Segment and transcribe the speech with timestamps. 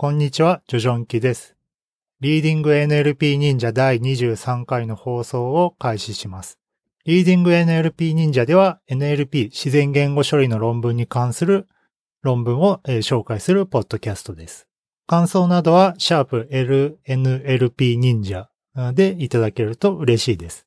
[0.00, 1.56] こんにちは、ジョジョンキです。
[2.22, 6.58] リーディング NLP 忍者第23回の放送を開始します。
[7.04, 11.68] リーディング NLP 忍者では NLP 自然言語処理の論文に関する
[12.22, 14.66] 論文を紹介するポッドキャストです。
[15.06, 18.48] 感想などは、シャープ LNLP 忍者
[18.94, 20.66] でいただけると嬉しいです。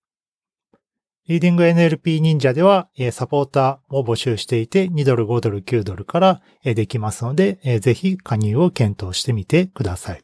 [1.26, 10.22] リーディング NLP 忍者では、サポーターを募集していて、2ドル、5ドル、9ドルからできますので、ぜひ加入を検討してみてください。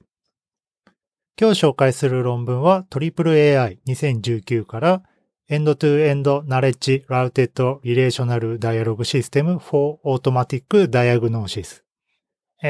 [1.40, 5.04] 今日紹介する論文は AAAI2019 から
[5.48, 11.82] エンドトゥエンドナレッジラウテッドリレーショナルダイアログシステム for Automatic Diagnosis、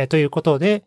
[0.08, 0.84] ということで、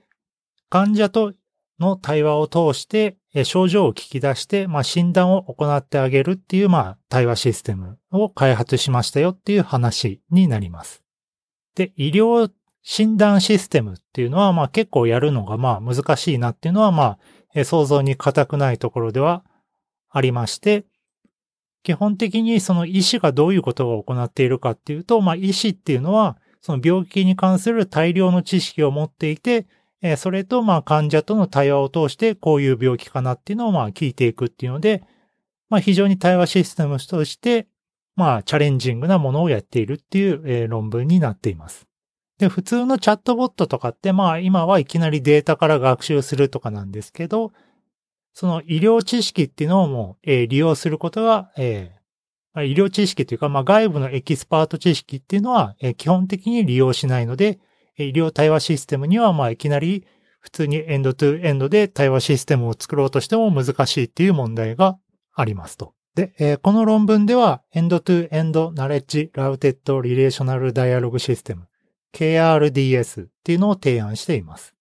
[0.71, 1.33] 患者と
[1.81, 11.03] の対話を通して症状を聞き出して、まあ、診断を行ってあげるっていう、まあ、対話システムを開発しましたよっていう話になります。
[11.75, 12.51] で、医療
[12.83, 17.19] 診断システムっていうのは、まあ、結構やるのが、まあ、難しいなっていうのは、ま
[17.55, 19.45] あ、想像に難くないところでは
[20.11, 20.85] ありまして、
[21.83, 29.67] 基本的にその医師がどういうことを行っているかっていうと、まあ、医師っていうのは、その病気に関する大量の知識を持っていて、
[30.03, 35.05] えそれと、まあ、患者との対話を通して、こういう病気かなっていうのを、まあ、聞いていくっていうので、
[35.71, 37.69] まあ、非常に対話システムとして、
[38.17, 41.87] まあ、チャレンジングなものをやっているっていう、え論文になっています。
[42.39, 47.53] で、普通のチャットボットとかって、まあ、今はいきなりデータから学習するとかなんですけど、
[48.35, 57.61] その医療知識っていうのをもう、え利用することが、えー、医療知識というか、まあ、外部のエキスパート知識っていうのは、え基本的に利用しないので、
[57.97, 60.07] 医療対話システムには、まあ、いきなり
[60.41, 64.99] 普通に end-to-end で対話システムを作ろうとしても難しいっていう問題が
[65.35, 65.95] ありますと。
[66.15, 71.69] で、えー、この論文では、 end-to-end knowledge-routed relational dialogue system
[72.13, 74.75] KRDS っていうのを提案しています。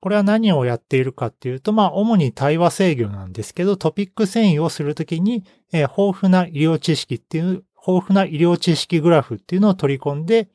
[0.00, 10.48] これは何をやっているかっていうと、まあ、主に対話制御なんですけど、トピック遷移をするときに、えー、豊富な医療知識っていう、豊富な医療知識グラフっていうのを取り込んで、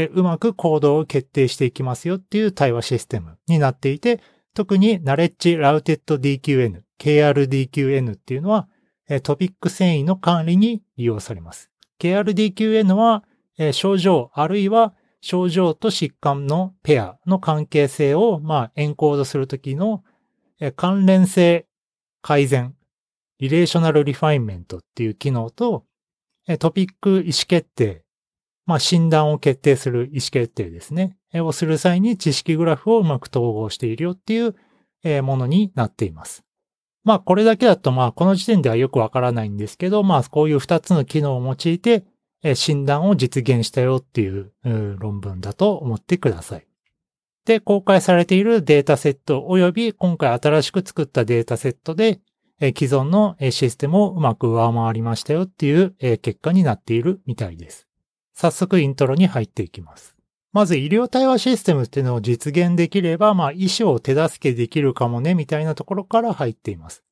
[0.00, 4.20] えうまく行動を決定していきますよっていう対話システムになっていて、
[4.54, 8.68] 特にナレッジラウテッド DQN、KRDQN っていうのは、
[9.24, 11.72] トピック遷移の管理に利用されます。
[11.98, 13.24] KRDQN は、
[13.72, 20.04] 症状あるいは症状と疾患のペアの関係性を、まあ、エンコードするときの
[20.76, 21.66] 関連性
[22.22, 22.76] 改善、
[23.40, 25.84] relational refinement っていう機能と、
[26.60, 28.04] トピック意思決定
[28.68, 31.16] まあ、診断を決定する意思決定ですね。
[31.36, 36.44] をする際に知識グラフをうまく統合しているよっていうものになっています。
[37.02, 42.04] まあ、これだけだと、まあ、この時点ではよくわからないんですけど、まあ、こういう二つの機能を用いて、
[42.54, 44.52] 診断を実現したよっていう
[44.98, 46.66] 論文だと思ってください。
[47.46, 52.20] で、公開されているデータセット及び今回新しく作ったデータセットで、
[52.60, 57.87] 既存のシステムをうまく上回りましたよっていう結果になっているみたいです。
[58.40, 60.14] 早速イントロに入っていきます。
[60.52, 67.02] まず医療対話システムっていうのを実現できれば、まあ医師を手助けできるかもね、みたいなところから入っています。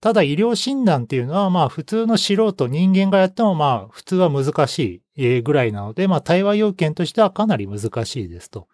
[0.00, 8.68] ただ医療診断っていうのは、まあ普通の素人、人間がやってもまあ普通は難しいぐらいなので、まあ対話要件としてはかなり難しいですと。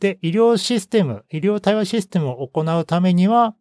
[0.00, 3.54] で、医療システム、医療対話システムを行うためには、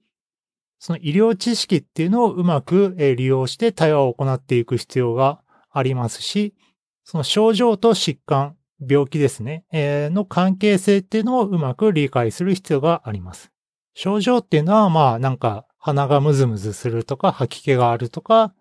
[0.79, 6.55] その医療知識っていうのをうまく利用して対話を行っていく必要がありますし、
[7.03, 8.55] その症状と疾患、
[8.87, 13.51] 病気ですね、えー、の関係性っていうのをうまく理解する必要があります。
[13.93, 18.53] 症状っていうのは、まあなんか鼻がムズムズするとか、吐き気があるとか、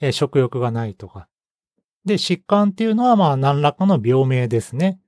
[0.00, 1.28] えー、食欲がないとか。
[2.04, 5.00] で、疾患っていうのは、まあ何らかの病名ですね。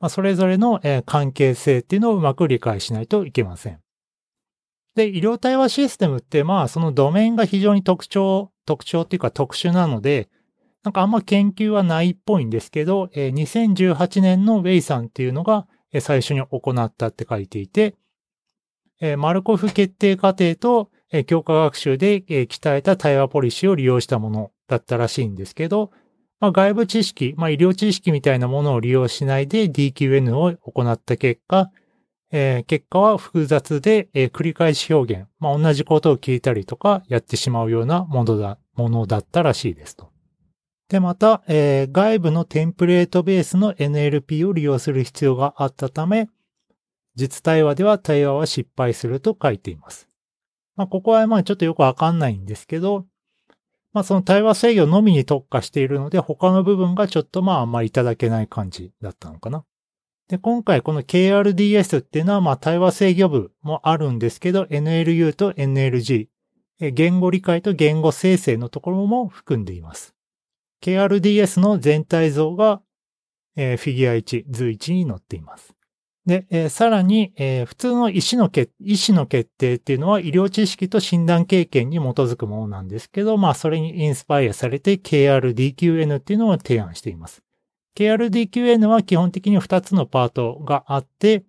[0.00, 3.80] まあ、それぞれの、えー、関係性っていうのをうまく理解しないといけません。
[4.94, 10.28] で、医療対話システムって、まあそのドメインが非常に特徴、特徴っていうか特殊なので、
[10.88, 15.66] なんかあんま研究はないっぽいんですけど、え2018年のウェイさんっていうのが
[16.00, 17.94] 最初に行ったって書いていて
[19.00, 20.90] え、マルコフ決定過程と
[21.26, 25.90] 強化学習でえ鍛えた対話ポリシーを利用したものだったらしいんですけど、
[26.40, 31.70] まあ、外部知識、まあ、医療知識みたいなものを利用しないで DQN を行った結果、
[32.32, 40.17] えー、結果は複雑で、えー、繰り返し表現、まあ、同じことを聞いたりとかやってしまうようなものだ、ものだったらしいですと。
[40.88, 46.28] で、また、えー、外部のテンプレートベースの NLP を利用する必要があったため、
[47.14, 50.08] 実対話では対話は失敗すると書いています。
[50.76, 53.04] まあ、ここはまあちょっとよくわかんないんですけど、
[53.92, 59.64] まあその対話制御のみに特化しているので、他の部分がちょっとまああんまりいただけない感じだったのかな。
[60.28, 66.28] で、今回この KRDS っていうのは、まあ、対話制御部もあるんですけど、NLU と NLG、
[66.92, 70.14] 言語理解と言語生成のところも含んでいます。
[70.82, 72.80] KRDS の全体像が、
[73.56, 75.74] えー、フィギュア1、図1に載っています。
[76.26, 87.42] で、えー、さらに、えー、普通の医師の決、医師の決定っていうのは医療知識と診断経験に基づくものなんですけど、まあそれにインスパイアされて KRDQN っていうのを提案しています。
[87.96, 91.44] KRDQN は基本的に2つのパートがあって、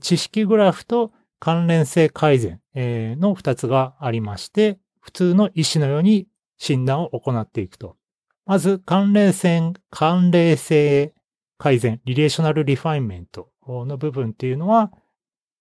[0.00, 6.26] 知識グラフと関連性改善の2つがありまして、普通の医師のように
[6.58, 7.96] 診断を行っていくと。
[8.46, 11.12] まず、関連性、関連性
[11.58, 14.92] 改善、 relational refinement の部分っていうのは、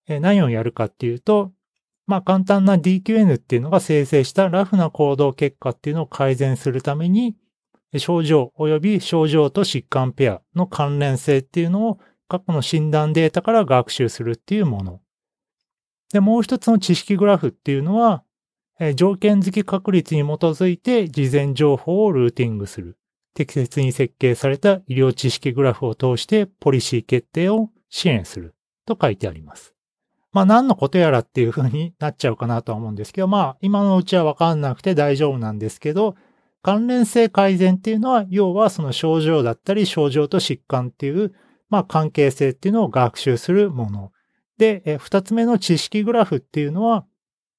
[0.08, 1.52] 何をやるかっていうと、
[2.06, 7.36] まあ簡単な DQN っていうのが生成したラフな行動結果っていうのを改善するために、
[7.98, 15.02] 症状及び症状と疾患ペアの関連性っていうのを過去の診断データから学習するっていうもの。
[16.14, 18.24] で、もう一つの知識グラフっていうのは、
[18.96, 22.98] 条件付き確率に基づいて事前情報をルーティングする。
[23.34, 28.56] 適切に設計された医療知識グラフを通してポリシー決定を支援する
[28.86, 29.74] と書いてあります。
[30.32, 36.16] まあ何のことやらっていう風になっちゃうかなとは思うんですけど、まあ今のうちはわかんなくて大丈夫なんですけど、
[36.62, 41.34] 関連性改善っていうのは、要はその症状だったり、症状と疾患っていう、
[41.70, 44.12] まあ関係性っていうのを学習するもの。
[44.58, 47.06] で、二つ目の知識グラフっていうのは、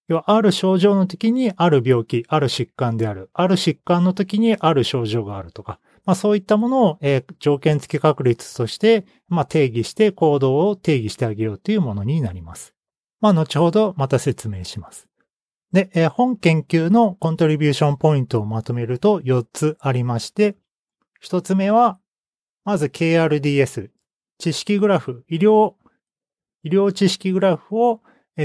[0.08, 3.30] 要はある症状の時にある病気、ある疾患である。
[3.34, 5.80] ある疾患の時にある症状があるとか。
[6.04, 12.72] まあそういったものを、えー、条件付き確率として、まあ定義して行動を定義してあげようというものになります。
[13.20, 15.08] まあ後ほどまた説明します。
[15.72, 20.56] で、え本研究の contribution point をまとめると4つありまして、
[21.24, 21.98] 1つ目は、
[22.64, 23.90] まず KRDS、
[24.38, 25.74] 知識グラフ、医療、
[26.62, 28.00] 医療知識グラフを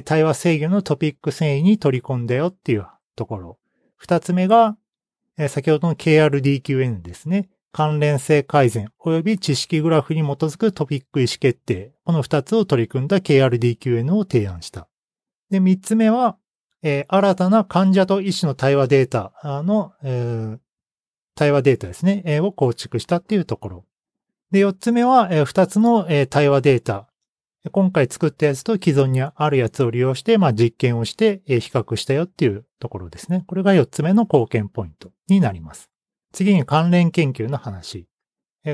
[0.05, 3.59] 対話制御のトピック遷移に取り込んだよっていうところ。
[4.01, 4.77] 2つ目が、
[5.49, 7.49] 先ほどの KRDQN ですね。
[7.73, 11.93] 関連性改善及び知識グラフに基づくトピック意思決定。
[12.03, 14.87] この2つを取り組んだ KRDQN を提案した。
[15.49, 16.37] で、3つ目は、
[16.83, 19.33] えー、新たな患者と医師の対話データ
[19.63, 20.59] の、えー、
[21.35, 23.85] 対話データですね、えー、を構築したっていうところ。
[24.51, 27.07] で、四つ目は、二つの、対話データ。
[27.69, 33.43] 今回作ったやつと既存にあるやつを利用して、まあ、実験をして、比較したよっていうところですね。
[33.45, 35.91] これが四つ目の貢献ポイントになります。
[36.31, 38.07] 次に関連研究の話。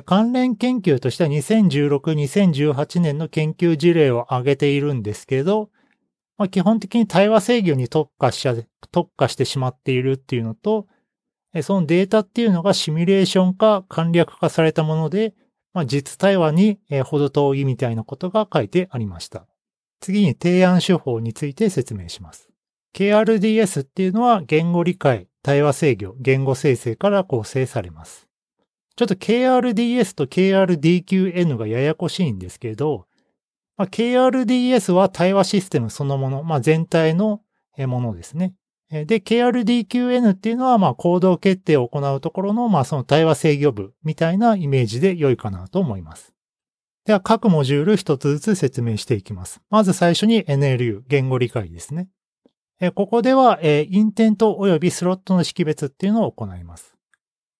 [0.05, 5.69] 関連研究としては2016、2018年の研究事例を挙げているんですけど、
[6.37, 8.47] まあ、基本的に対話制御に特化し、
[8.91, 10.87] 特化してしまっているっていうのと、
[11.61, 15.33] そのデータっていうのがシミュレーション化、簡略化されたもので、
[15.77, 19.45] まあ、実対話に程遠いみたいなことが書いてありました。
[19.99, 22.49] 次に提案手法について説明します。
[22.95, 28.27] KRDS っていうのは言語理解、対話制御、言語生成から構成されます。
[28.95, 33.05] ちょっと KRDS と KRDQN がややこしいんですけど、
[33.77, 37.41] まあ、KRDS は対話システムそのもの、まあ、全体の
[37.77, 38.55] ものですね。
[38.89, 46.33] で、KRDQN っていうのは、まあ、行動決定を行うところの、まあ、その対話制御部みたいなイメージで良いかなと思います。
[47.05, 49.61] では、各モジュール一つずつ説明していきます。
[49.69, 52.09] まず最初に NLU、言語理解ですね。
[52.95, 56.97] ここでは、インテント及びスロットの識別っていうのを行います。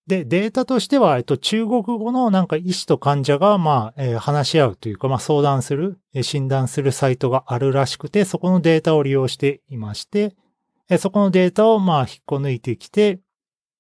[0.08, 10.34] で、データとしては、えっと、中国語のなんか医師と患者が、まあ、えー、話し合うというか、まあ、相談する、診断するサイトがあるらしくて、そこのデータを利用していまして、
[10.98, 13.20] そこのデータを、まあ、引っこ抜いてきて、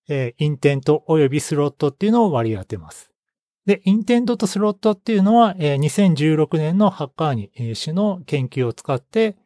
[0.10, 3.12] え、インテント及びスロットっていうのを割り当てます。
[3.66, 9.38] で、インテントとスロットっていうのは、えー、2016年のハッカーニ氏の研究を使って、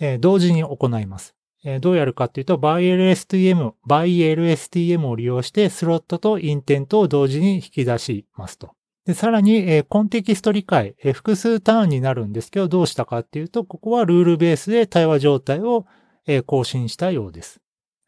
[0.00, 1.34] え、同時に行います。
[1.64, 8.72] えどうやるかっていうと、ByLSTM、ByLSTM を利用してスロットとインテントを同時に引き出しますと。
[9.06, 15.86] で、さらに、えコンテキスト理解、え複数ターンになるんですけど、どうしたかっていうと、ここはルールベースで対話状態を、
[16.26, 17.60] え更新したようです。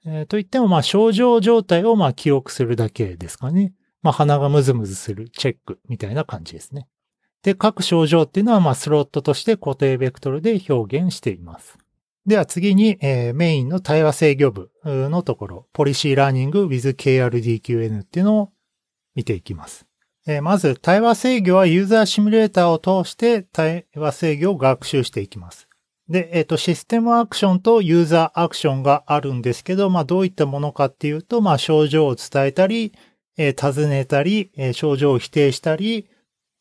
[0.07, 3.75] え、といっても、まあ、症状状態を、まあ、記録するだけですかね。
[4.03, 6.87] まあ、鼻がムズムズするチェックみたいな感じですね。
[7.43, 11.79] で、各症状っていうのは、まあ、スロットとして固定ベクトルで表現しています。
[12.27, 18.53] では次に、えー、メインの対話制御部のところ、ポリシーラーニング with KRDQN っていうのを
[19.15, 19.87] 見ていきます。
[20.27, 25.66] えー、まず、対話制御はユーザーシミュレーターを通して対話制御を学習していきます。
[26.09, 32.93] で、えっ、ー、と、システムアクションとユーザーアクションがあるんですけど、まあ、どういったものかっていうと、まあ、症状を伝えたり、
[33.37, 36.09] えー、尋ねたり、えー、症状を否定したり、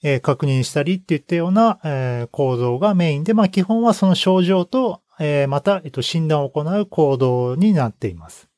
[0.04, 8.50] えー、確認したりっていったような、えー、行動がメインで、まあ基本はその症状と、えー、また、えっと、診断を行う行動になっています。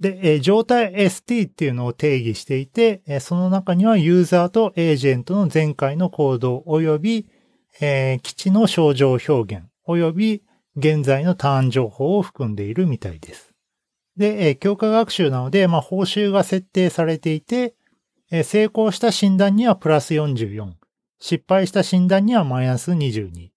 [0.00, 7.26] で、えー、状態 ST っていうのを定義していて、えー、その中にはユーザーとエージェントの前回の行動及び、
[7.80, 10.42] えー、基地の症状表現及び
[10.76, 13.52] 現在のターン情報を含んでいるみたいです。
[14.16, 17.74] で、えー、強化学習なので、まあ、報酬が設定されていて、
[18.30, 20.72] え、成功した診断にはプラス44、
[21.20, 23.50] 失敗した診断にはマイナス22。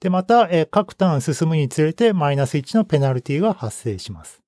[0.00, 4.42] で、また、え、各ターン進むにつれてマイナス1のペナルティが発生します。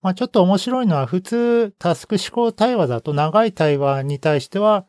[0.00, 4.86] まあ、ちょっと面白いのは普通タスク思考対話だと長い対話に対しては、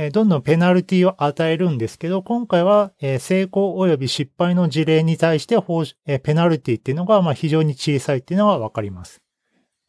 [0.00, 5.58] え、どんどんペナルティを与えるんですけど、今回は、え、成功及び失敗の事例に対して、
[6.06, 9.20] え、ペナルティっていうのがま非常に小さいっていうのがわかります。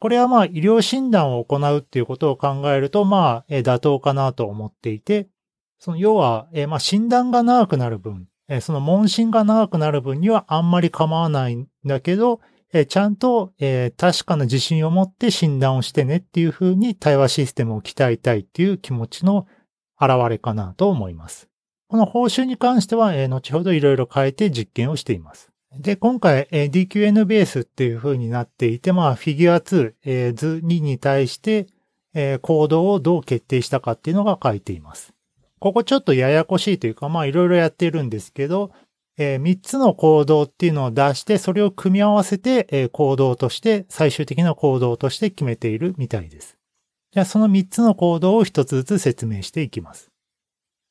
[0.00, 5.28] これはまあ医療診断を行うっていうことを考えるとまあ妥当かなと思っていて、
[5.78, 8.26] その要は、まあ診断が長くなる分、
[8.62, 12.40] その問診が長くなる分にはあんまり構わないんだけど、
[12.88, 13.52] ちゃんと
[13.96, 19.46] 確かな自信を持って診断をしてねっていうふうに対話システムを鍛えたいっていう気持ちの
[20.00, 21.48] 現れかなと思います。
[21.88, 25.50] この報酬に関しては、後ほどいろいろ変えて実験をしています。
[25.76, 31.66] で、今回、え、DQN ベースっていう風になっていて、まあ、フィギュア2、えー、図2に対して、
[32.12, 35.14] えー、コードをどう決定したかっていうのが書いています。
[35.60, 38.72] ここちょっとややこしいというか、まあ、いろいろやってるんですけど、
[39.16, 46.59] え、3つの行動っていうのを出して、それを組み合わせて、え、行動として、最終的な行動として決めているみたいです。
[47.12, 50.10] じゃあ、その3つの行動を1つずつ説明していきます。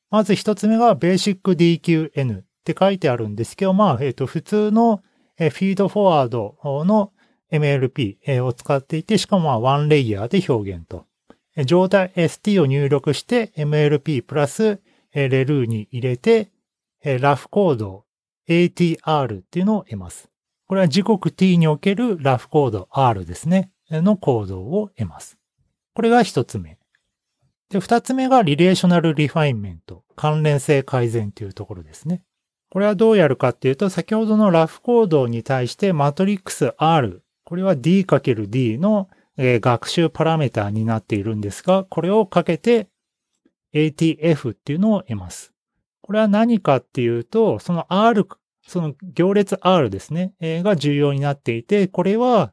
[0.09, 2.43] まず1つ目が Basic DQN。
[2.69, 5.01] って書いてあるんですけど、まあ、えっ、ー、と、普通の
[5.38, 7.11] フィードフォワードの
[7.51, 11.05] MLP を使っていて、しかもまあ、ワンレイヤーで表現と。
[11.65, 14.79] 状態 ST を入力して MLP プラス
[15.13, 16.51] レルーに入れて、
[17.03, 18.05] ラフコード
[18.47, 20.29] ATR っていうのを得ます。
[20.67, 23.71] これは時刻 t におけるラフコード R ですね。
[23.89, 25.38] のコードを得ます。
[25.93, 26.77] これが一つ目。
[27.69, 32.24] で、二つ目が relational refinement、関連性改善というところですね。
[32.72, 42.89] これはどうやるかっていうと、先ほどのラフ行動に対してマトリックス R、これは D×D の学習パラメータになっているんですが、これをかけて
[43.74, 45.53] ATF っていうのを得ます。
[46.01, 48.27] これは何かっていうと、その R、
[48.67, 52.51] その行列 R ですね、が重要になっていて、これは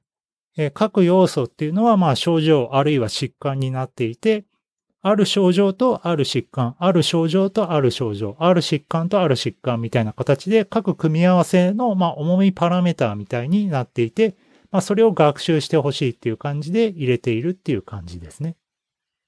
[0.75, 4.45] 各要素っていうのはまあ症状あるいは疾患になっていて、
[5.03, 14.37] ある症状とある疾患、ある症状とある症状、ある疾患とある疾患みたいな形で各組み合わせの、まあ、重みパラメーターみたいになっていて、
[14.73, 18.57] まあ、それを学習してほしいっていう感じで入れているっていう感じですね。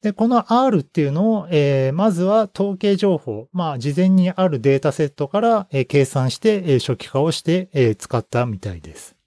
[0.03, 9.18] で、この R っていうのを、えー、まずは統計情報、まあ、事前にあるデータセットから、えー、計算して、えー、初期化をして、えー、使ったみたいです。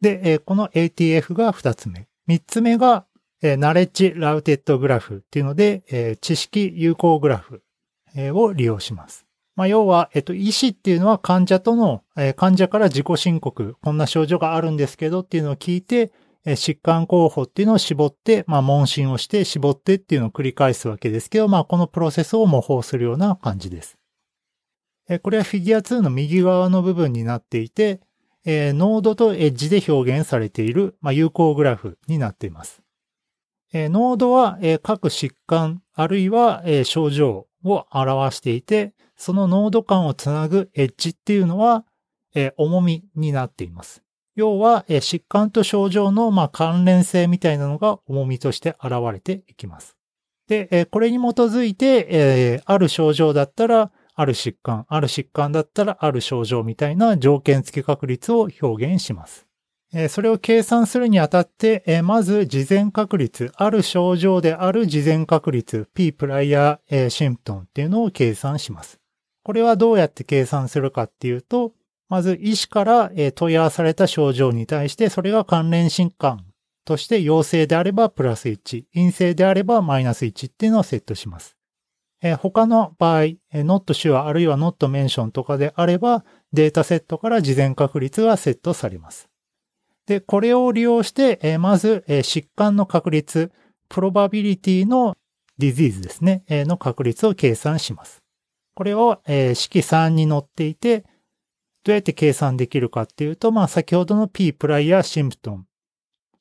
[0.00, 2.08] で、えー、この ATF が2つ目。
[2.28, 3.06] 3つ目が
[3.40, 7.62] えー、ナレッジラウテッドグラフっていうので、えー、知識有効グラフ、
[8.16, 9.26] えー、を利用します。
[9.54, 16.12] まあ、要は、えっと、医師っていうのは患者との、えー、患者から自己申告、こんな症状があるんですけどっていうのを聞いて、
[16.44, 23.96] えー、疾患候補っていうのを絞って、まあ、問診をして絞ってっていうのを繰り返すわけですけど、まあ、このプロセスを模倣するような感じです。
[25.08, 28.00] え、これはフィギュア2の右側の部分になっていて、
[28.44, 32.82] えー、ノードとエッジで表現されている、まあ、有効グラフになっています。
[33.72, 41.84] えノードは、え各疾患あるいは、え症状を表していて、そのノード間をつなぐエッジっていうのは、
[42.34, 44.02] え重みになっています。
[44.36, 49.96] 要は、え疾患と症状の、まあ関連性みたいなのが重みとして現れていきます。
[50.46, 59.46] で、えこれに基づいて、えある症状だったら、ある疾患、ある疾患だったらある症状みたいな条件付き確率を表現します。
[60.08, 68.98] それを計算するにあたって、まず事前確率、ある症状である事前確率、P プライヤーシンプトンっていうのを計算します。
[69.44, 71.72] これはどうやって計算するかっていうと、
[72.08, 76.44] まず医師から問い合わされた症状に対して、それが関連疾患
[76.84, 81.57] として陽性であればプラス1、陰性であればマイナス1っていうのをセットします。
[82.20, 83.22] え他の場合、
[83.52, 89.28] not sure あるいは not mention とかであれば、データセットから事前確率がセットされます。
[90.06, 93.52] で、これを利用して、えー、まず、えー、疾患の確率、
[93.88, 95.16] プロバビリティの
[95.58, 98.22] ディジーズですね、えー、の確率を計算します。
[98.74, 101.04] これを、えー、式3に載っていて、
[101.84, 105.66] どうやって計算できるかっていうと、まあ先ほどの P プライヤーシンプトン、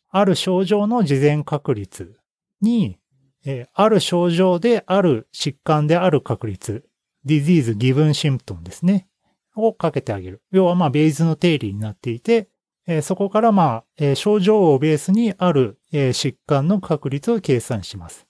[0.10, 2.18] ある症状の事前確率
[2.62, 2.98] に、
[3.50, 6.84] え、ある症状である疾患である確率
[7.26, 9.08] disease given symptom ですね。
[9.56, 10.42] をかけてあげる。
[10.52, 12.50] 要はまあベイズの定理になっていて、
[12.88, 18.28] え、そこからまあ、え、症状をベースにある、え、疾患の確率を計算します。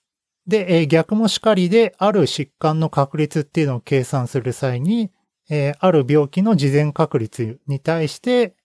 [0.48, 5.12] で、え、逆もしかりで、ある疾患の確率っていうのを計算する際に、
[5.50, 8.56] え、ある病気の事前確率に対して、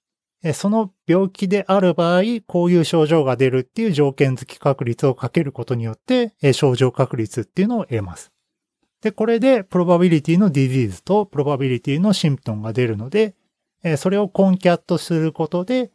[0.54, 8.32] その病気である場合、こういう症状が出るっていう条件付き確率をかけることによって、症状確率っていうのを得ます。
[9.02, 13.34] で、これで、プロバビリティのディジーズとプロバビリティのシンプトンが出るので、
[13.96, 15.92] それをコンキャットすることで、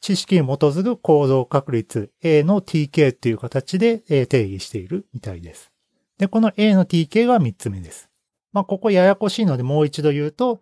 [0.00, 5.72] 知識に基づく行動確率 A の TK っていう形で定義しているみたいです。
[6.18, 8.08] で、この A の TK が3つ目です。
[8.52, 10.60] まあ、ここややこしいのでもう一度言うと、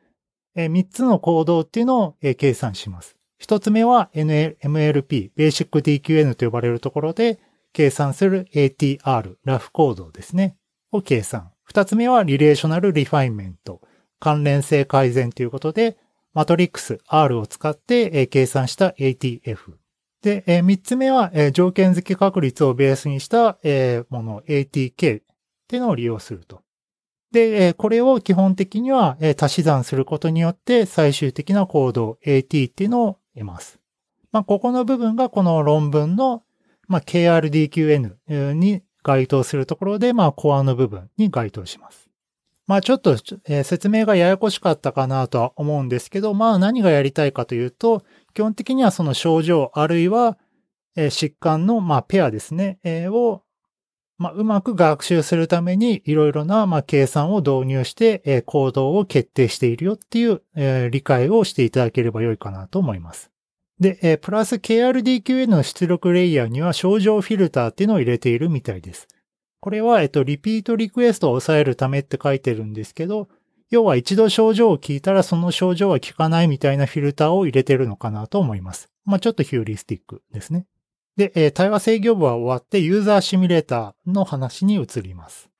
[0.57, 3.16] 3つの行動っていうのを計算します。
[3.41, 7.39] 1つ目は MLP、Basic DQN と呼ばれるところで
[7.73, 10.57] 計算する ATR、ラフ行動ですね、
[10.93, 11.51] を計算。
[11.71, 13.83] 2つ目は relational refinement、
[14.19, 15.99] 関連性改善ということで、
[16.33, 19.77] マトリックス R を使って、計算した ATF。
[20.23, 23.59] で、え3つ目は、条件付き確率をベースにした、
[24.11, 25.23] もの ATK っ
[25.69, 26.63] ていうのを利用すると。
[27.33, 33.79] で、これを基本的には、足し算することによって最終的なコード AT っていうのを得ます。
[34.33, 36.43] まあ、ここの部分がこの論文の、
[36.89, 42.07] まあ、KRDQN に該当するところで、まあ、コアの部分に該当します。
[42.67, 43.13] まあちょっと、
[43.47, 48.03] えー、説明がややこしかったかなとは思うんですけど、まあ何がやりたいかというと、
[48.35, 50.37] 基本的にはその症状あるいは、
[50.97, 53.43] えー、疾患のまあペアですね、えー、を
[54.19, 63.31] まあ、うまく学習するためにいろいろなまあ計算を導入して、えー、行動を決定しているよっていう、えー、理解をしていただければよいかなと思います。
[63.79, 69.07] で、えー、プラス KRDQN の出力レイヤーには症状フィルターっていうのを入れているみたいです。
[69.61, 73.29] これは、えっと、リピートリクエストを抑えるためって書いてるんですけど、
[73.69, 78.89] 要は一度症状を聞いたらその症状は効かないみたいなフィルターを入れてるのかなと思います。
[79.05, 80.67] まあ、ちょっとヒューリスティックですね。
[81.17, 85.51] で、えー、対話制御部は終わってユーザーシミュレーターの話に移ります。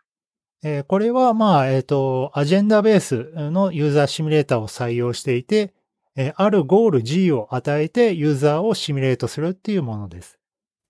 [0.63, 5.75] えー、これは、まあ、えっ、ー、と、アジェンダベースのユーザーシミュレーターを採用していて、
[6.17, 10.39] えあるゴール G を与えてユーザーをシミュレートするっていうものです。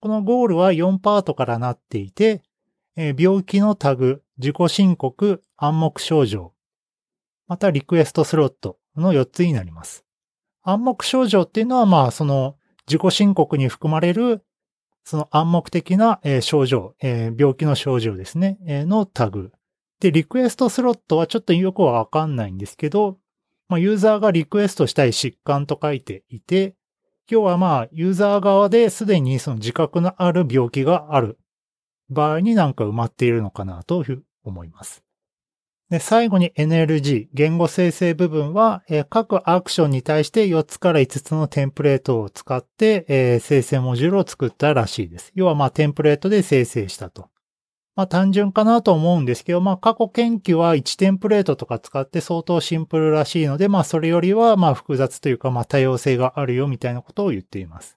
[0.01, 2.43] このゴールは4パートからなっていて、
[2.95, 6.53] え病気のタグ、自己申告、暗黙症状、
[7.49, 10.05] またリクエストスロットの4つになります。
[10.63, 14.45] 暗黙症状っていうのは、まあ、その自己申告に含まれる、
[15.07, 19.53] その暗黙的な、症状、病気の症状ですね、のタグ。
[20.01, 23.17] で、リクエストスロットはちょっとよくわかんないんですけど、
[23.69, 26.75] まあ、ユーザーがリクエストしたい疾患と書いていて、
[27.31, 31.39] 今日はまあ、ユーザー側ですでにその自覚のある病気がある
[32.11, 35.06] 場合になんか埋まっているのかなという思います。
[35.89, 45.31] で最後に NLG、言語生成部分は、えー、各アクションに対して4つから5つのテンプレートを使って、えー、生成モジュールを作ったらしいです。
[45.37, 47.29] 要はまあテンプレートで生成したと。
[47.95, 57.97] まあ単純かなと思うんですけど、まあ過去研究は1テンプレートとか使って相当シンプルらしいので、まあそれよりはまあ複雑というかまあ多様性があるよみたいなことを言っています。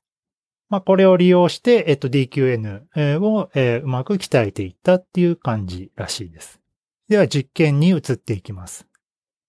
[0.70, 6.62] まあ、これを利用して、えっと、DQN を、えー、うまく鍛えていったっていう感じらしいです。
[7.10, 8.86] では実験に移っていきます。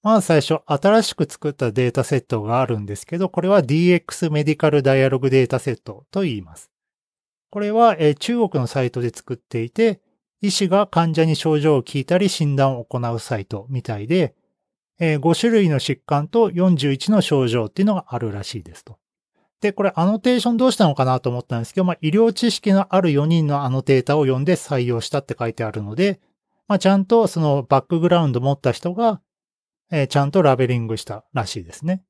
[0.02, 6.70] まず最初、新しく作ったデータセットがあるんですけど、これは DX メディカルダイアログデータセットと言います。
[7.50, 10.00] これは、中国のサイトで作っていて、
[10.40, 14.34] 医師が患者に症状を聞いたり診断を行うサイトみたいで、
[14.98, 18.98] 5種類の疾患と41の症状っていうのがあるらしいですと。
[19.60, 26.20] で、これアノテーションどうしたのかなと思ったんですけど、まあ、医療知識のある4人のアノテータを読んで採用したって書いてあるので、
[26.70, 29.20] まあ、ちゃんとそのバックグラウンド持った人が、
[29.90, 32.04] えー、ちゃんとラベリングしたらしいですね。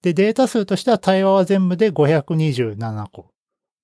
[0.00, 3.30] で、データ数としては対話は全部で527個。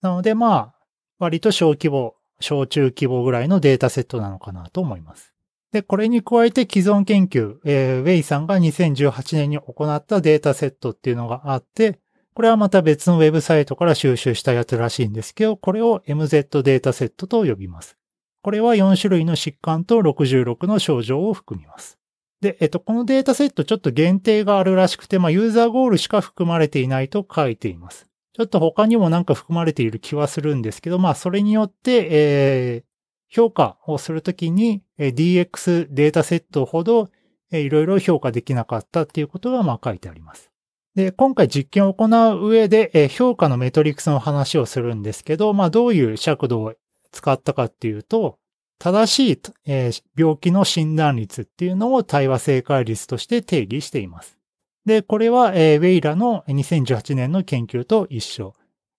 [0.01, 0.75] なので、まあ、
[1.19, 5.35] 割と小規模、小中規模ぐらいのデータセットなのかなと思います。
[5.71, 12.01] で、これに加えて既存研究、えー、ウェイさんが2018年に行ったデータセットっていうのがあって、
[12.33, 17.99] これはまた別のウェブサイトから収集したやつらしいんですけど、これを MZ データセットと呼びます。
[18.47, 21.99] これは4種類の疾患と66の症状を含みます。
[22.41, 28.07] で、えっと、このデータセットちょっと限定があるらしくて、まあ、ユーザーゴールしか含まれていないと書いています。
[28.35, 37.11] ちょっと他にもなんか含まれている気はするんですけど、まあ、それによって、えー、評価をするときに、DX データセットほど、
[37.51, 40.53] いろいろ評価できなかったっていうことが、まあ、書いてあります。
[40.95, 46.75] で、今回実験を行う上で、え評価のメトリクスの話をするんですけど、まあどういう尺度を
[47.17, 48.39] 使ったかっていうと、
[48.79, 54.39] 正しい、えー病気の診断率っていうのを対話正解率として定義しています。
[54.85, 58.55] で、これは、えーウェイラの2018年の研究と一緒。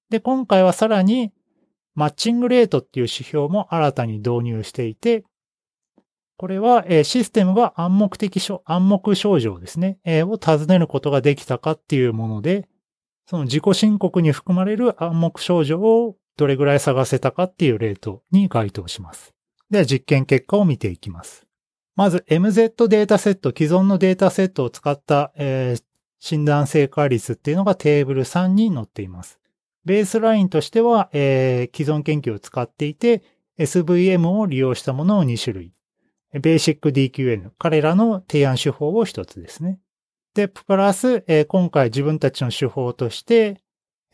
[0.09, 1.31] で、今回はさらに、
[1.93, 5.23] マッチングレートっていう指標も新たに導入していて、
[6.37, 12.67] これは、えーシステムが暗黙的症、暗黙症状ですね、えーを尋ねることができたかっていうもので、
[13.27, 19.33] その自己申告に含まれる暗黙症状をどれぐらい探せたかっていうレートに該当します。
[19.69, 21.45] では実験結果を見ていきます。
[21.95, 25.83] まず MZ データセット、既存のデータセットを使った、えー
[26.19, 29.39] 診断正解率っていうのがテーブル3に載っています。
[29.85, 33.23] ベースラインとしては、えー既存研究を使っていて、
[33.59, 35.73] SVM を利用したものを2種類。
[36.33, 39.79] ベーシック DQN、彼らの提案手法を1つですね。
[40.33, 43.61] で、プラス、えー今回自分たちの手法として、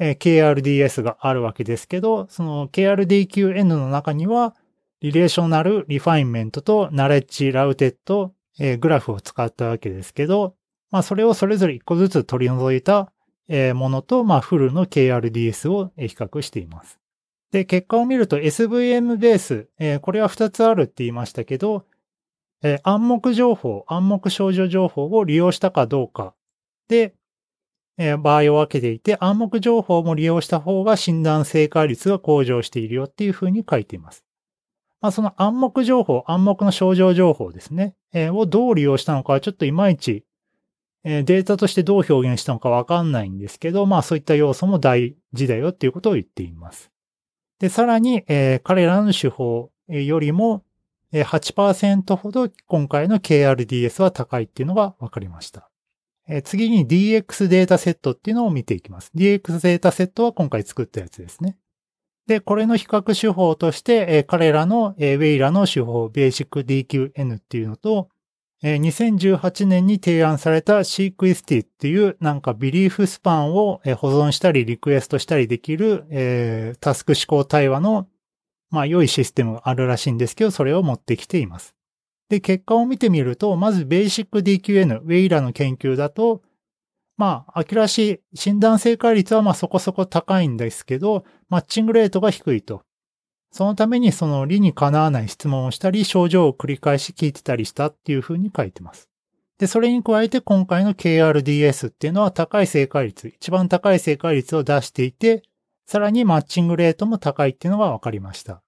[0.03, 4.53] えー KRDS があるわけですけど、その KRDQN の中には、
[5.01, 10.55] relational refinement と knowledge-routed、えーグラフを使ったわけですけど、
[10.91, 13.11] まあそれをそれぞれ一個ずつ取り除いた
[13.47, 16.99] えものと、まあフルの KRDS を比較しています。
[17.51, 21.85] で、結果を見ると SVM ベース、えーこれは2つあるって言いましたけど、
[22.61, 26.33] えー暗黙情報、暗黙少女情報を利用したかどうか
[26.89, 27.13] で、
[27.97, 34.23] え場合を分けていて、暗黙情報も利用した方が診断正解率が向上しているよっていうふうに書いています。
[35.01, 37.95] まあ、その暗黙情報、暗黙の症状情報ですね、
[38.31, 40.25] をどう利用したのかはちょっといまいち、
[41.03, 46.89] データとしてどう表現したのかわかんないんですけど、まあそういった要素も大事だよっていうことを言っています。
[47.59, 50.63] で、さらに、えー彼らの手法よりも、
[51.11, 55.69] 8%ほど今回の KRDS は高いっていうのが分かりました。
[56.43, 59.11] 次に DX データセットっていうのを見ていきます。
[59.15, 61.57] DX データセットは今回作ったやつですね。
[62.27, 68.09] で、これの比較手法として、彼らの、ウェイラの手法、ベーシック DQN っていうのと、
[68.65, 78.07] え2018年に提案された Sequist っていうなんかビリーフスパンをえ保存したりリクエストしたりできる、タスク思考対話の
[78.69, 81.75] まあ良いシステムがあるらしいんですけど、それを持ってきています。
[82.33, 86.41] で、結果を見てみると、まずベーシック DQN、ウェイラの研究だと、
[87.15, 92.81] まあ、明らしい診断正解率はまあそこそこ高いんですけど、マッチングレートが低いと。
[93.51, 99.09] そのためにその理にかなわない質問をしたり、症状を繰り返し聞いてたりしたっていうふうに書いてます。
[99.59, 105.43] で、それに加えて今回の KRDS っていうのは高い正解率、一番高い正解率を出していて、
[105.85, 108.63] さらにマッチングレートも高いっていうのが分かりました。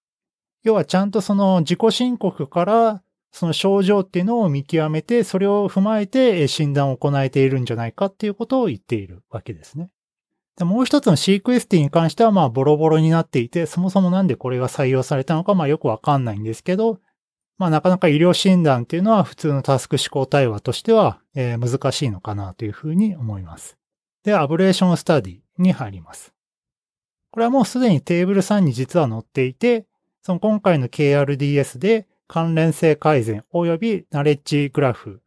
[0.62, 3.02] 要はちゃんとその自己申告から
[3.36, 9.90] その症状っていうのを見極めて、それを踏まえて診断を行えているんじゃないかっていうことを言っているわけですね。
[10.56, 17.02] でもう一つの CQST に関してはまあボロボロになっていて、そもそもなんでこれが採用されたのかまあよくわかんないんですけど、
[17.58, 23.78] まあなかなか医療診断っていうのは普通のタスク思考対話としては、えー難しいのかなというふうに思います。
[24.24, 26.34] で、アブレーションスタディに入ります。
[27.32, 29.86] これはもうすでにテーブル3に実は載っていて、
[30.22, 35.22] その今回の KRDS で関連性改善及びナレッジグラフ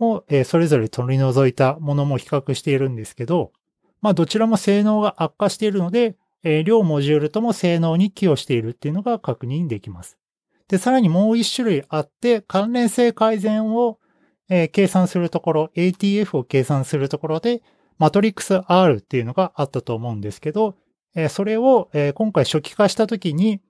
[0.00, 3.52] をそれぞれ取り除いたものも比較しているんですけど、
[4.00, 10.18] まあどちらも性能が悪化しているので、え両モジュールとも性能に寄与しているっていうのが確認できます。
[10.68, 13.98] で、さらにもう一種類あって、関連性改善を、
[14.72, 17.62] 計算するところ、ATF を計算するところで、
[17.98, 20.76] マトリックス R っていうのがあったと思うんですけど、
[21.30, 23.60] それを、今回初期化したときに、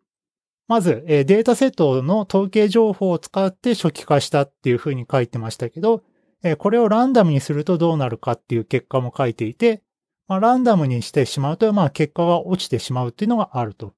[0.66, 6.02] まず、えーデータセットの統計情報を使って初期化したっていうふうに書いてましたけど、
[6.42, 9.82] えーこれをランダムにするとどうなるかっていう結果も書いていて、
[10.26, 13.92] まあ、ランダムにしてしまうと、まあ、結果が落ちてしまうっていうのがあると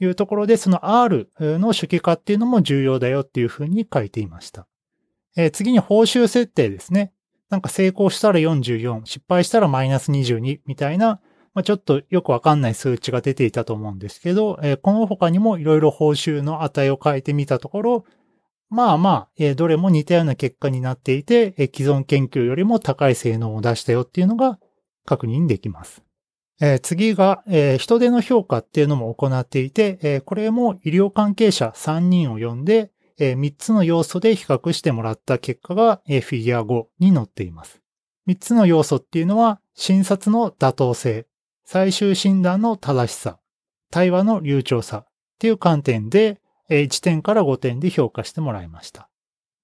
[0.00, 4.66] いうところで、その R の初期化っていうのも重要だよっていうふうに書いていました。
[5.36, 7.12] えー次に報酬設定ですね。
[7.50, 11.20] なんか成功したら44、失敗したらマイナス22みたいな、
[11.54, 18.04] まあ、ちょっとよくわかんない数値が出ていたと思うんですけど、えーこの他にもいろいろ報酬の値を変えてみたところ、
[18.70, 24.58] まあまあ、えーどれも似たような結果になっていて、えー既存研究よりも高い性能を出したよっていうのが
[25.06, 26.02] 確認できます。
[26.60, 37.80] えー次が、えー人手の評価っていうのも行っていて、えーこれも医療関係者3人を呼んで、え3つの要素で比較してもらった結果が、えーフィギュア5に載っています。
[38.26, 41.26] 3つの要素っていうのは、診察の妥当性、
[41.64, 43.38] 最終診断の正しさ、
[43.90, 45.06] 対話の流暢さっ
[45.38, 49.08] ていう観点で、1点から5点で評価してもらいました。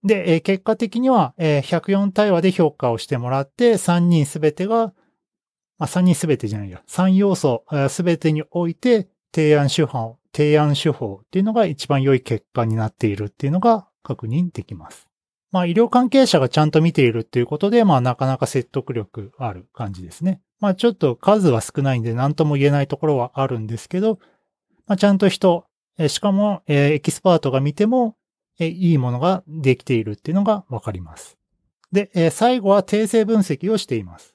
[0.02, 4.92] で、結果的には、104対話で評価をしてもらって、3人すべてが、
[5.78, 15.08] まあ、3人すべてじゃないや、3要素すべてにおいて提案手法提案手法っていうのが一番良い結果になっているっていうのが確認できます。
[15.50, 20.40] まあ医療関係者がちゃんと見ているっていうことで、まあなかなか説得力ある感じですね。
[20.61, 24.18] まあちょっと数は少ないんで何とも言えないところはあるんですけど、
[24.87, 25.66] まあちゃんと人、
[26.09, 28.16] しかもエキスパートが見ても
[28.59, 31.38] いいものができているっていうのがわかります。
[31.92, 34.35] で、最後は訂正分析をしています。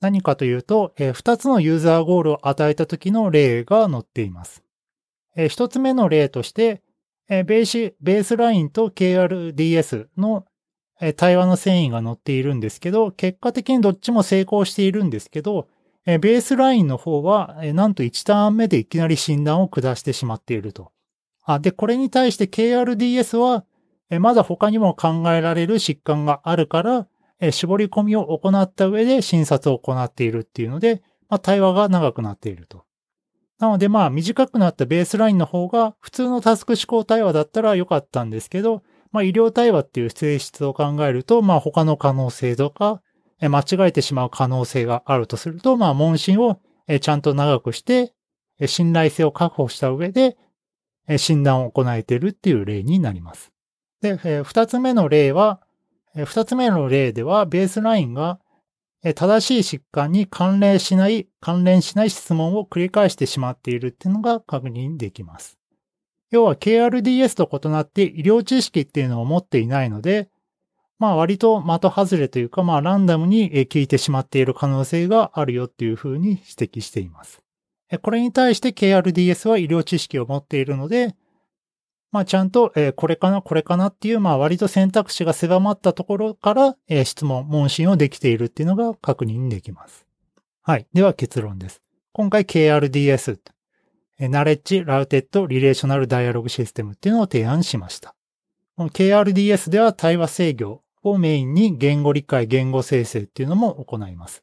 [0.00, 4.62] 何かというと、2つのユーザーゴールを与えた時の例が載っています。
[5.36, 6.82] 1つ目の例として、
[7.28, 10.46] ベースラインと KRDS の
[11.00, 15.68] え対話の遷移が載っているんですけど、結果的にどっちも成功しているんですけど、
[16.06, 20.92] えベースラインの方は、えなんと1ターン目でいきなり診断を下してしまっていると。
[21.44, 23.64] あで、これに対して KRDS は、
[24.10, 27.06] えまだ他にも考えられる疾患があるから、
[27.40, 32.84] え絞り込みを行った上で診察を行っているっていうので、まあ、対話が長くなっていると。
[33.58, 38.82] なのでまあ短くなったベースラインの方が普通のタスク思考対話だったら良かったんですけど、
[39.12, 43.02] まあ医療対話っていう性質を考えると、まあ他の可能性とか、
[43.40, 46.60] 間違えてしまう可能性があるとすると、まあ問診を
[47.00, 48.12] ちゃんと長くして、
[48.66, 50.36] 信頼性を確保した上で、
[51.16, 53.52] 診断を行えているっていう例になります。
[54.02, 55.60] で、二つ目の例は、
[56.24, 58.38] 二つ目の例では、ベースラインが
[59.14, 65.59] 正しい疾患に関連しない、関連しない質問を繰り返してしまっているっていうのが確認できます。
[66.30, 70.28] 要は KRDS と異なって医療知識っていうのを持っていないので、
[70.98, 77.42] まあ割と的外れというか、まあランダムに聞いてしまっている可能性があるよっていうふうに指摘しています。
[78.02, 81.16] これに対して KRDS は医療知識を持っているので、
[82.12, 90.06] まあちゃんと、これかな、これかなっていう、まあ割と選択肢が狭まったところから、質問、問診をできているっていうのが確認できます。
[90.62, 90.86] はい。
[90.92, 91.80] では結論です。
[92.12, 93.38] 今回 KRDS、
[94.28, 98.14] ナレッジ・ラウテッド・リレーショナル・ダイアログシステムっていうのを提案しました。
[98.76, 104.42] この KRDS では対話制御をメインに言語理解、言語生成っていうのも行います。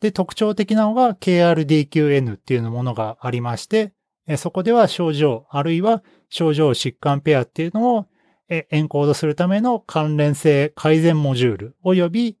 [0.00, 3.92] で、特徴的なのが KRDQN っていうものがありまして、
[4.36, 8.06] そこでは症状、あるいは症状疾患ペアっていうのを
[8.48, 12.36] エンコードするための関連性改善モジュール及び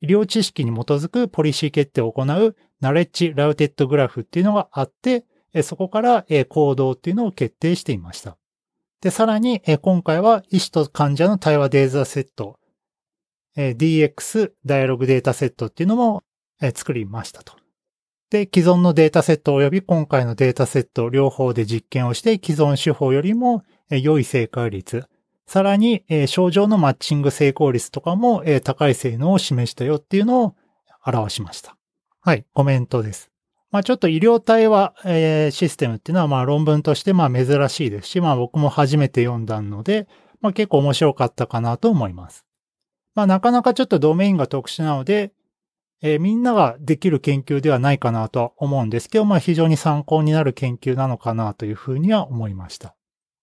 [0.00, 5.24] 医療知識に基づくポリシー決定を行うナレッジラウテッドグラフっていうのがあって、
[5.62, 8.36] そこから行動っていうのを決定していました。
[9.00, 12.58] で、さらに今回は医師と患者の対話データセット、
[13.56, 16.22] DX ダイアログデータセットっていうのも
[16.74, 17.54] 作りましたと。
[18.30, 25.06] で、既存のデータセット及び今回のデータセット両方で実験をして既存手法よりも良い正解率、
[25.46, 30.56] さらに症状のマッチング成功率とかも高い性能を示したよっていうのを
[31.06, 31.76] 表しました。
[32.20, 33.27] はい、コメントです。
[33.70, 34.94] まあちょっと医療対話
[35.50, 40.08] システムっていうのはまあ論文としてまあ珍しいですし、まあ僕も初めて読んだので、
[40.40, 42.46] まあ結構面白かったかなと思います。
[43.14, 45.32] まあなかなかちょっとドメインが特殊なので、
[46.00, 52.94] えー、みんなができる研究ではないかなとは思うんですけど、まあ非常に参考になる研究なのかなというふうには思いました。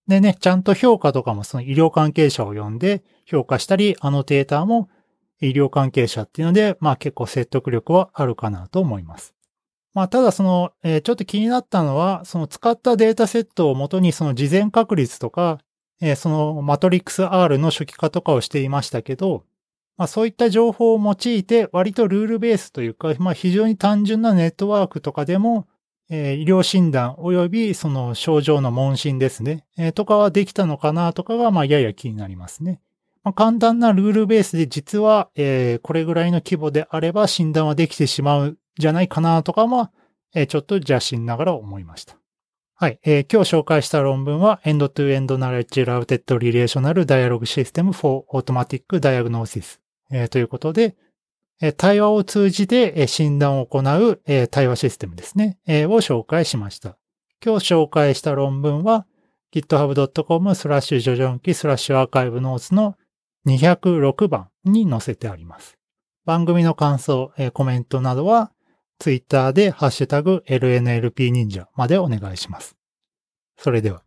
[0.07, 4.89] でね、ちゃんと評価とかもその医療関係者を呼んで評価したり、アノテーターも
[5.41, 9.35] 医療関係者っていうので、まあ結構説得力はあるかなと思います。
[9.95, 15.59] まあただその、えー、ちょっと気になったのは、その使ったデータセットをもとにその事前確率とか、
[16.01, 19.45] えー、そのマトリックス R の初期化とかをしていましたけど、
[19.95, 25.65] まあそういった情報を用いて割とルールベースというか、まあ非常に単純なネットワークとかでも、
[26.09, 32.81] えー、医療診断及びその症状の問診ですね、えー、とかはできたのかなとかが、まあやや気になりますね。
[33.23, 39.89] まあ、簡単なルールベースで実は、えー、これぐらいの規模であれば診断はできてしまうじゃないかなとかも、
[40.33, 42.17] え、ちょっと邪心ながら思いました。
[42.77, 49.79] はい、えー、今日紹介した論文は End-to-End Knowledge Routed Relational Dialog System for Automatic Diagnosis
[50.11, 50.95] えー、ということで、
[51.61, 56.97] え対話を通じて、え診断を行う、え対話システムですね、えを紹介しました。
[57.43, 59.05] 今日紹介した論文は
[59.53, 62.97] github.com スラッシュジョジョンキスラッシュアーカイブノーツの
[63.47, 65.77] 206番に載せてあります。
[66.25, 68.51] 番組の感想、えコメントなどは
[68.99, 72.75] ツイッターでハッシュタグ LNLP 忍者までお願いします。
[73.57, 74.03] それでは。